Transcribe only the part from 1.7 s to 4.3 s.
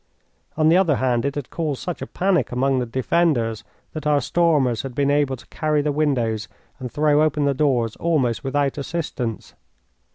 such a panic among the defenders that our